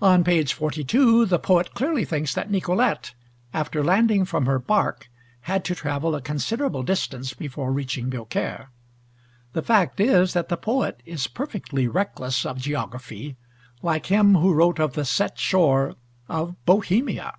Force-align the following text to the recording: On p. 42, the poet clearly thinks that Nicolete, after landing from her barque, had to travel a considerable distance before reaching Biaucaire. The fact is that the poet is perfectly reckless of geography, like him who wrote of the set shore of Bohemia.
On 0.00 0.24
p. 0.24 0.42
42, 0.42 1.26
the 1.26 1.38
poet 1.38 1.74
clearly 1.74 2.06
thinks 2.06 2.32
that 2.32 2.50
Nicolete, 2.50 3.12
after 3.52 3.84
landing 3.84 4.24
from 4.24 4.46
her 4.46 4.58
barque, 4.58 5.10
had 5.40 5.62
to 5.66 5.74
travel 5.74 6.14
a 6.14 6.22
considerable 6.22 6.82
distance 6.82 7.34
before 7.34 7.70
reaching 7.70 8.08
Biaucaire. 8.08 8.68
The 9.52 9.60
fact 9.60 10.00
is 10.00 10.32
that 10.32 10.48
the 10.48 10.56
poet 10.56 11.02
is 11.04 11.26
perfectly 11.26 11.86
reckless 11.86 12.46
of 12.46 12.56
geography, 12.62 13.36
like 13.82 14.06
him 14.06 14.36
who 14.36 14.54
wrote 14.54 14.78
of 14.78 14.94
the 14.94 15.04
set 15.04 15.38
shore 15.38 15.96
of 16.30 16.56
Bohemia. 16.64 17.34